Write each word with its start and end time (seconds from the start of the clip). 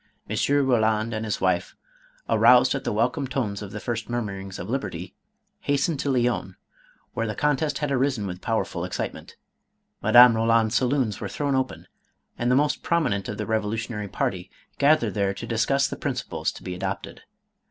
M. 0.27 0.35
Roland 0.65 1.13
and 1.13 1.23
his 1.25 1.39
wife, 1.39 1.75
aroused 2.27 2.73
at 2.73 2.83
the 2.85 2.91
welcome 2.91 3.27
tones 3.27 3.61
of 3.61 3.71
the 3.71 3.79
first 3.79 4.09
mur 4.09 4.19
murings 4.23 4.57
of 4.57 4.67
liberty, 4.67 5.13
hastened 5.59 5.99
to 5.99 6.09
Lyons 6.09 6.55
where 7.13 7.27
the 7.27 7.35
con 7.35 7.55
test 7.55 7.77
had 7.77 7.91
arisen 7.91 8.25
with 8.25 8.41
powerful 8.41 8.83
excitement. 8.83 9.35
Madame 10.01 10.35
Roland's 10.35 10.73
saloons 10.73 11.21
were 11.21 11.29
thrown 11.29 11.53
open, 11.53 11.85
and 12.35 12.49
the 12.49 12.55
most 12.55 12.81
promi 12.81 13.09
nent 13.11 13.29
of 13.29 13.37
the 13.37 13.45
revolutionary 13.45 14.07
party 14.07 14.49
gathered 14.79 15.13
there 15.13 15.35
to 15.35 15.45
discuss 15.45 15.87
•the 15.87 16.01
principles 16.01 16.51
to 16.53 16.63
be 16.63 16.73
adopted. 16.73 17.21